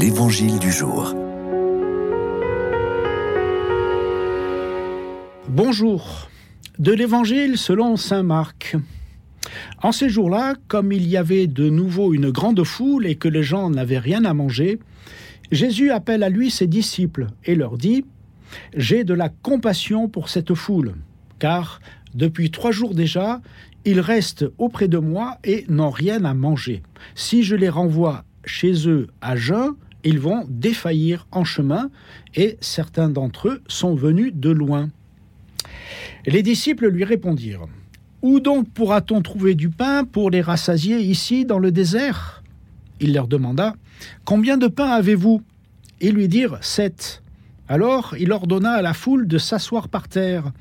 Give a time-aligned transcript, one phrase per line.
[0.00, 1.14] L'Évangile du jour.
[5.48, 6.28] Bonjour.
[6.80, 8.76] De l'Évangile selon Saint Marc.
[9.84, 13.44] En ces jours-là, comme il y avait de nouveau une grande foule et que les
[13.44, 14.80] gens n'avaient rien à manger,
[15.52, 18.04] Jésus appelle à lui ses disciples et leur dit
[18.76, 20.96] J'ai de la compassion pour cette foule,
[21.38, 21.80] car
[22.14, 23.40] depuis trois jours déjà,
[23.84, 26.82] ils restent auprès de moi et n'ont rien à manger.
[27.14, 31.90] Si je les renvoie chez eux à jeun, ils vont défaillir en chemin,
[32.34, 34.90] et certains d'entre eux sont venus de loin.
[36.26, 37.66] Les disciples lui répondirent,
[38.22, 42.42] Où donc pourra-t-on trouver du pain pour les rassasier ici dans le désert?
[43.00, 43.74] Il leur demanda,
[44.24, 45.42] Combien de pain avez-vous?
[46.00, 47.22] Ils lui dirent, Sept.
[47.68, 50.52] Alors il ordonna à la foule de s'asseoir par terre.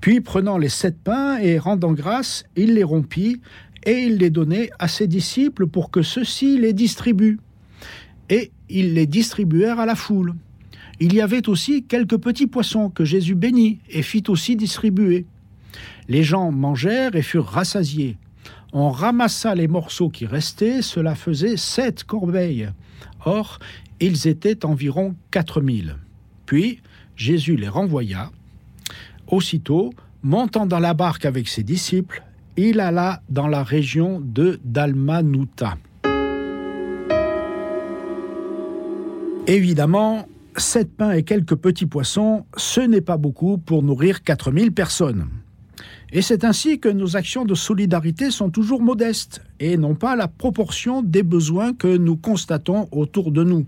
[0.00, 3.40] Puis prenant les sept pains et rendant grâce, il les rompit
[3.84, 7.40] et il les donnait à ses disciples pour que ceux-ci les distribuent.
[8.30, 10.34] Et ils les distribuèrent à la foule.
[11.00, 15.26] Il y avait aussi quelques petits poissons que Jésus bénit et fit aussi distribuer.
[16.08, 18.16] Les gens mangèrent et furent rassasiés.
[18.72, 22.70] On ramassa les morceaux qui restaient, cela faisait sept corbeilles.
[23.24, 23.58] Or,
[24.00, 25.96] ils étaient environ quatre mille.
[26.46, 26.80] Puis,
[27.16, 28.30] Jésus les renvoya.
[29.26, 32.22] Aussitôt, montant dans la barque avec ses disciples,
[32.56, 35.76] il alla dans la région de Dalmanuta.
[39.46, 45.28] Évidemment, sept pains et quelques petits poissons, ce n'est pas beaucoup pour nourrir 4000 personnes.
[46.12, 50.28] Et c'est ainsi que nos actions de solidarité sont toujours modestes et non pas la
[50.28, 53.66] proportion des besoins que nous constatons autour de nous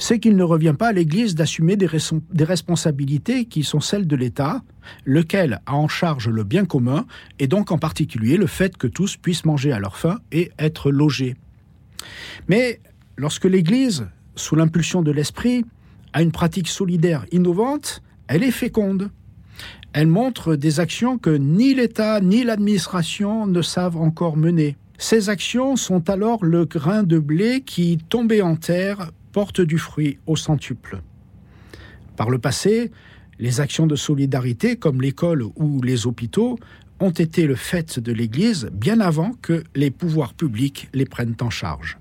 [0.00, 4.62] c'est qu'il ne revient pas à l'Église d'assumer des, responsabilités qui sont celles de l'État,
[5.04, 7.04] lequel a en charge le bien commun,
[7.38, 10.90] et donc en particulier le fait que tous puissent manger à leur faim et être
[10.90, 11.36] logés.
[12.48, 12.80] Mais
[13.18, 15.66] lorsque l'Église, sous l'impulsion de l'Esprit,
[16.14, 19.10] a une pratique solidaire innovante, elle est féconde.
[19.92, 24.78] Elle montre des actions que ni l'État ni l'administration ne savent encore mener.
[24.96, 30.18] Ces actions sont alors le grain de blé qui, tombé en terre, porte du fruit
[30.26, 31.02] au centuple.
[32.16, 32.90] Par le passé,
[33.38, 36.58] les actions de solidarité comme l'école ou les hôpitaux
[37.00, 41.50] ont été le fait de l'Église bien avant que les pouvoirs publics les prennent en
[41.50, 41.98] charge.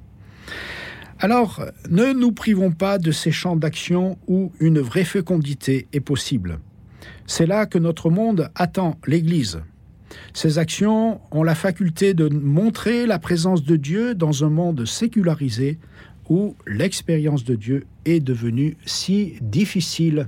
[1.19, 6.59] Alors, ne nous privons pas de ces champs d'action où une vraie fécondité est possible.
[7.27, 9.61] C'est là que notre monde attend l'Église.
[10.33, 15.77] Ces actions ont la faculté de montrer la présence de Dieu dans un monde sécularisé
[16.29, 20.27] où l'expérience de Dieu est devenue si difficile.